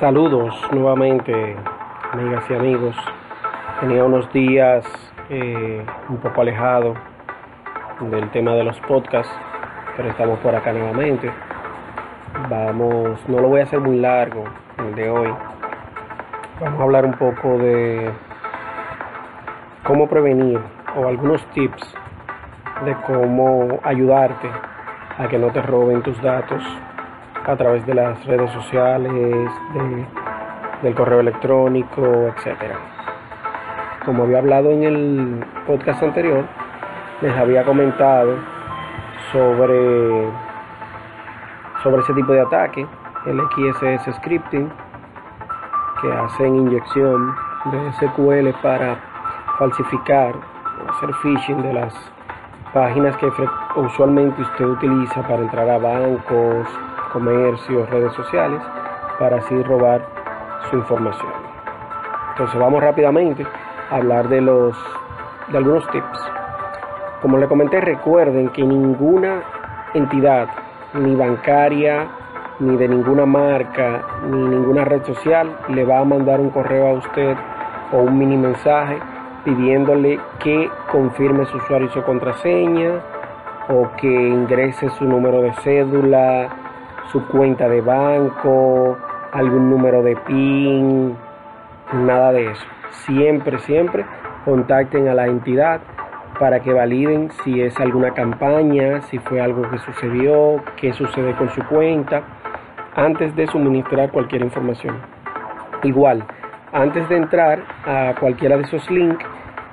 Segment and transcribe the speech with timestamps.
[0.00, 1.56] Saludos nuevamente,
[2.12, 2.94] amigas y amigos.
[3.80, 4.84] Tenía unos días
[5.30, 6.92] eh, un poco alejado
[8.00, 9.32] del tema de los podcasts,
[9.96, 11.30] pero estamos por acá nuevamente.
[12.50, 14.44] Vamos, no lo voy a hacer muy largo
[14.76, 15.32] el de hoy.
[16.60, 18.10] Vamos a hablar un poco de
[19.82, 20.60] cómo prevenir
[20.94, 21.96] o algunos tips
[22.84, 24.50] de cómo ayudarte
[25.16, 26.62] a que no te roben tus datos
[27.46, 29.12] a través de las redes sociales,
[30.82, 32.74] del correo electrónico, etc.
[34.04, 36.44] Como había hablado en el podcast anterior,
[37.20, 38.36] les había comentado
[39.32, 40.28] sobre,
[41.82, 42.86] sobre ese tipo de ataque,
[43.26, 44.70] el XSS scripting,
[46.02, 47.34] que hacen inyección
[47.66, 48.96] de SQL para
[49.58, 50.34] falsificar,
[50.88, 51.94] hacer phishing de las
[52.74, 53.30] páginas que
[53.76, 56.68] usualmente usted utiliza para entrar a bancos,
[57.16, 58.60] comercios, redes sociales,
[59.18, 60.02] para así robar
[60.68, 61.32] su información.
[62.32, 63.46] Entonces vamos rápidamente
[63.90, 64.76] a hablar de los
[65.48, 66.20] de algunos tips.
[67.22, 69.42] Como le comenté, recuerden que ninguna
[69.94, 70.48] entidad,
[70.92, 72.06] ni bancaria,
[72.60, 76.92] ni de ninguna marca, ni ninguna red social, le va a mandar un correo a
[76.98, 77.34] usted
[77.92, 78.98] o un mini mensaje
[79.42, 83.00] pidiéndole que confirme su usuario y su contraseña
[83.70, 86.65] o que ingrese su número de cédula,
[87.12, 88.96] su cuenta de banco,
[89.32, 91.16] algún número de PIN,
[91.92, 92.66] nada de eso.
[92.90, 94.04] Siempre, siempre
[94.44, 95.80] contacten a la entidad
[96.38, 101.48] para que validen si es alguna campaña, si fue algo que sucedió, qué sucede con
[101.50, 102.22] su cuenta,
[102.94, 104.96] antes de suministrar cualquier información.
[105.82, 106.24] Igual,
[106.72, 109.24] antes de entrar a cualquiera de esos links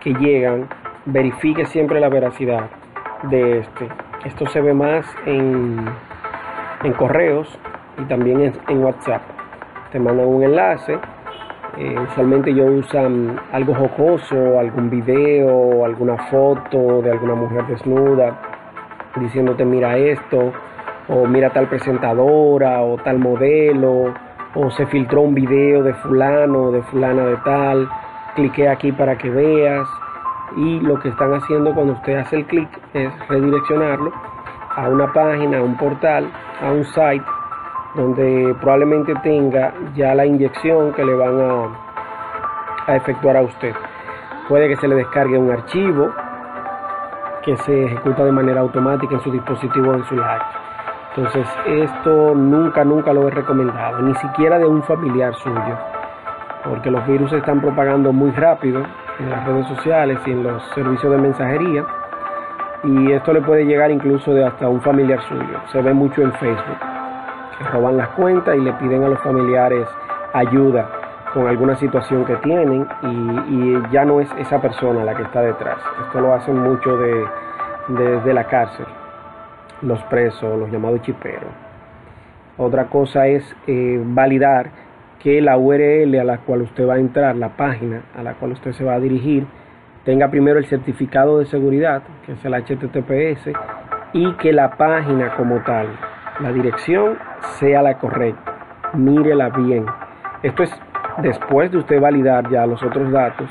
[0.00, 0.68] que llegan,
[1.04, 2.70] verifique siempre la veracidad
[3.24, 3.88] de este.
[4.24, 5.84] Esto se ve más en,
[6.86, 7.48] en correos
[7.98, 9.22] y también en, WhatsApp.
[9.90, 10.98] Te mandan un enlace.
[11.78, 18.38] Eh, usualmente ellos usan algo jocoso, algún video, alguna foto de alguna mujer desnuda,
[19.16, 20.52] diciéndote mira esto,
[21.08, 24.14] o mira tal presentadora, o tal modelo,
[24.54, 27.88] o se filtró un video de fulano, de fulana de tal,
[28.36, 29.86] clique aquí para que veas
[30.56, 34.35] y lo que están haciendo cuando usted hace el clic es redireccionarlo
[34.76, 36.30] a una página, a un portal,
[36.62, 37.24] a un site
[37.94, 43.74] donde probablemente tenga ya la inyección que le van a, a efectuar a usted.
[44.48, 46.12] Puede que se le descargue un archivo
[47.42, 50.60] que se ejecuta de manera automática en su dispositivo en su laptop.
[51.16, 55.78] Entonces esto nunca, nunca lo he recomendado, ni siquiera de un familiar suyo,
[56.62, 58.82] porque los virus se están propagando muy rápido
[59.18, 61.86] en las redes sociales y en los servicios de mensajería.
[62.86, 65.60] Y esto le puede llegar incluso de hasta un familiar suyo.
[65.72, 66.78] Se ve mucho en Facebook,
[67.58, 69.88] que roban las cuentas y le piden a los familiares
[70.32, 70.88] ayuda
[71.34, 75.78] con alguna situación que tienen y, ya no es esa persona la que está detrás.
[76.06, 77.24] Esto lo hacen mucho de,
[77.88, 78.86] desde la cárcel,
[79.82, 81.50] los presos, los llamados chiperos.
[82.56, 84.70] Otra cosa es eh, validar
[85.18, 88.52] que la URL a la cual usted va a entrar, la página a la cual
[88.52, 89.46] usted se va a dirigir,
[90.06, 93.50] tenga primero el certificado de seguridad, que es el HTTPS,
[94.12, 95.88] y que la página como tal,
[96.40, 97.18] la dirección,
[97.58, 98.54] sea la correcta.
[98.94, 99.84] Mírela bien.
[100.42, 100.74] Esto es
[101.18, 103.50] después de usted validar ya los otros datos,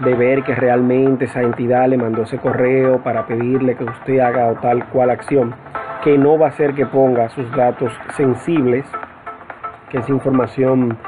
[0.00, 4.52] de ver que realmente esa entidad le mandó ese correo para pedirle que usted haga
[4.60, 5.54] tal cual acción,
[6.02, 8.84] que no va a ser que ponga sus datos sensibles
[9.88, 10.98] que es información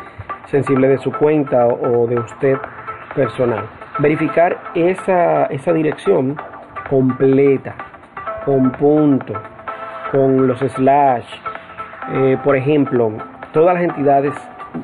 [0.47, 2.57] sensible de su cuenta o de usted
[3.15, 3.78] personal.
[3.99, 6.37] Verificar esa, esa dirección
[6.89, 7.75] completa,
[8.45, 9.35] con punto,
[10.13, 11.27] con los slash.
[12.13, 13.13] Eh, por ejemplo,
[13.53, 14.33] todas las entidades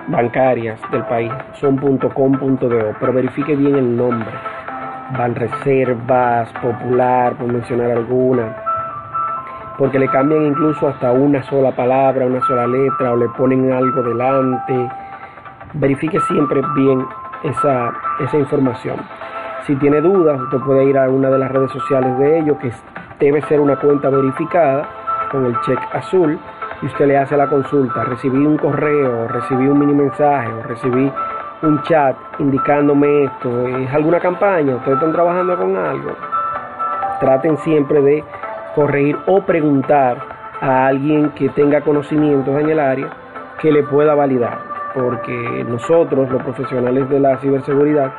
[0.08, 4.30] bancarias del país son .com.do, pero verifique bien el nombre.
[5.16, 8.64] Banreservas, Popular, por mencionar alguna
[9.78, 14.02] porque le cambian incluso hasta una sola palabra, una sola letra o le ponen algo
[14.02, 14.88] delante.
[15.74, 17.04] Verifique siempre bien
[17.44, 18.96] esa, esa información.
[19.66, 22.72] Si tiene dudas, usted puede ir a una de las redes sociales de ellos, que
[23.20, 24.88] debe ser una cuenta verificada
[25.30, 26.38] con el check azul,
[26.82, 28.04] y usted le hace la consulta.
[28.04, 31.10] Recibí un correo, recibí un mini mensaje, o recibí
[31.62, 33.68] un chat indicándome esto.
[33.68, 34.76] ¿Es alguna campaña?
[34.76, 36.10] ¿Ustedes están trabajando con algo?
[37.20, 38.24] Traten siempre de
[38.74, 40.18] corregir o preguntar
[40.60, 43.08] a alguien que tenga conocimientos en el área
[43.60, 44.58] que le pueda validar,
[44.94, 48.12] porque nosotros, los profesionales de la ciberseguridad,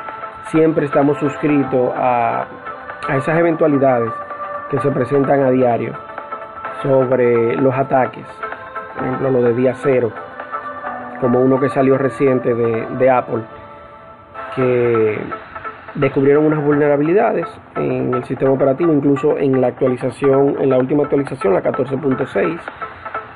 [0.48, 2.45] siempre estamos suscritos a,
[3.07, 4.12] a esas eventualidades
[4.69, 5.94] que se presentan a diario
[6.81, 8.25] sobre los ataques,
[8.95, 10.12] por ejemplo, lo de día cero,
[11.22, 13.44] como uno que salió reciente de, de Apple,
[14.56, 15.19] que
[15.95, 21.54] descubrieron unas vulnerabilidades en el sistema operativo, incluso en la actualización, en la última actualización,
[21.54, 22.60] la 14.6.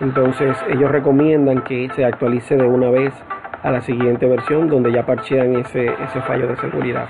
[0.01, 3.13] Entonces ellos recomiendan que se actualice de una vez
[3.63, 7.09] a la siguiente versión donde ya parchean ese, ese fallo de seguridad.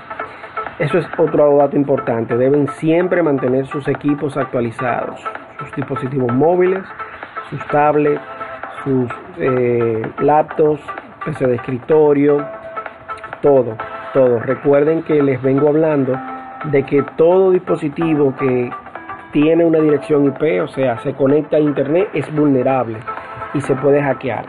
[0.78, 2.36] Eso es otro dato importante.
[2.36, 5.20] Deben siempre mantener sus equipos actualizados,
[5.58, 6.82] sus dispositivos móviles,
[7.50, 8.22] sus tablets,
[8.82, 10.80] sus eh, laptops,
[11.24, 12.46] PC de escritorio,
[13.42, 13.76] todo,
[14.14, 14.38] todo.
[14.38, 16.18] Recuerden que les vengo hablando
[16.64, 18.70] de que todo dispositivo que
[19.32, 22.98] tiene una dirección IP, o sea, se conecta a Internet, es vulnerable
[23.54, 24.44] y se puede hackear.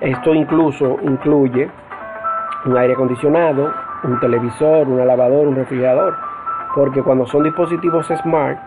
[0.00, 1.70] Esto incluso incluye
[2.64, 3.72] un aire acondicionado,
[4.04, 6.16] un televisor, una lavadora, un refrigerador,
[6.74, 8.58] porque cuando son dispositivos smart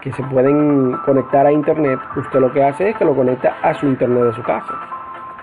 [0.00, 3.74] que se pueden conectar a internet, usted lo que hace es que lo conecta a
[3.74, 4.74] su internet de su casa.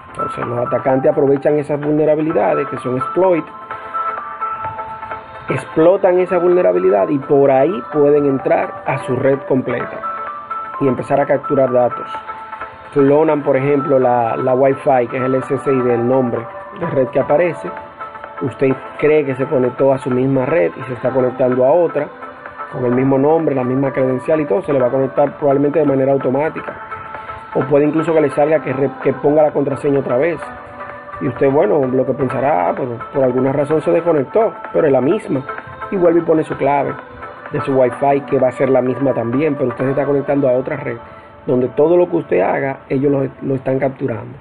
[0.10, 3.46] Entonces los atacantes aprovechan esas vulnerabilidades que son exploit,
[5.52, 10.00] explotan esa vulnerabilidad y por ahí pueden entrar a su red completa
[10.80, 12.08] y empezar a capturar datos.
[12.94, 16.42] Clonan, por ejemplo, la, la Wi-Fi, que es el SSID del nombre
[16.80, 17.70] de red que aparece,
[18.42, 22.08] usted cree que se conectó a su misma red y se está conectando a otra
[22.72, 25.80] con el mismo nombre, la misma credencial y todo, se le va a conectar probablemente
[25.80, 26.74] de manera automática.
[27.54, 30.40] O puede incluso que le salga que ponga la contraseña otra vez.
[31.22, 34.94] Y usted, bueno, lo que pensará, ah, pues, por alguna razón se desconectó, pero es
[34.94, 35.46] la misma.
[35.92, 36.94] Y vuelve y pone su clave
[37.52, 40.50] de su Wi-Fi, que va a ser la misma también, pero usted se está conectando
[40.50, 40.98] a otra red,
[41.46, 44.38] donde todo lo que usted haga, ellos lo, lo están capturando.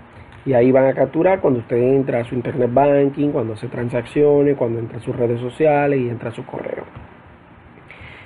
[0.47, 4.57] Y ahí van a capturar cuando usted entra a su internet banking, cuando hace transacciones,
[4.57, 6.85] cuando entra a sus redes sociales y entra a su correo.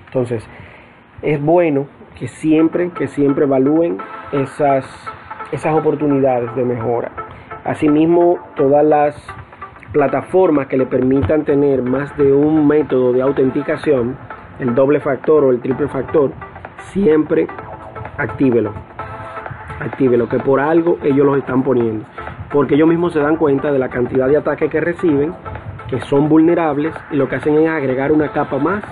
[0.07, 0.47] Entonces,
[1.23, 1.87] es bueno
[2.17, 3.99] que siempre, que siempre evalúen
[4.33, 4.87] esas,
[5.51, 7.11] esas oportunidades de mejora.
[7.65, 9.17] Asimismo, todas las
[9.93, 14.17] plataformas que le permitan tener más de un método de autenticación,
[14.59, 16.33] el doble factor o el triple factor,
[16.93, 17.47] siempre
[18.19, 18.73] actívelo
[19.81, 22.05] active que por algo ellos los están poniendo.
[22.53, 25.35] Porque ellos mismos se dan cuenta de la cantidad de ataques que reciben,
[25.89, 28.83] que son vulnerables, y lo que hacen es agregar una capa más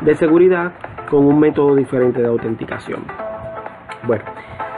[0.00, 0.72] de seguridad
[1.10, 3.04] con un método diferente de autenticación.
[4.06, 4.24] Bueno,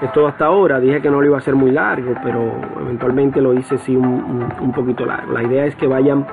[0.03, 3.55] esto hasta ahora dije que no lo iba a hacer muy largo, pero eventualmente lo
[3.55, 5.33] hice sí un, un poquito largo.
[5.33, 6.27] La idea es que vayan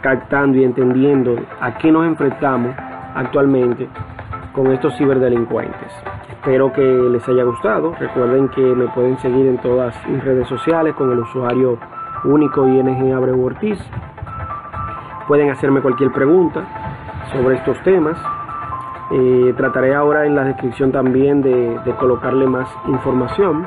[0.00, 2.74] captando y entendiendo a qué nos enfrentamos
[3.14, 3.88] actualmente
[4.52, 5.92] con estos ciberdelincuentes.
[6.30, 7.94] Espero que les haya gustado.
[7.98, 11.78] Recuerden que me pueden seguir en todas mis redes sociales con el usuario
[12.24, 13.78] único ING Abreu Ortiz.
[15.26, 16.64] Pueden hacerme cualquier pregunta
[17.32, 18.18] sobre estos temas.
[19.10, 23.66] Eh, trataré ahora en la descripción también de, de colocarle más información.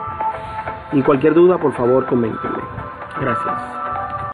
[0.93, 2.59] Y cualquier duda, por favor, coméntenme.
[3.19, 3.80] Gracias.